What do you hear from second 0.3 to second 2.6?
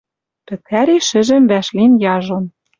Пӹтӓри шӹжӹм вӓшлин яжон.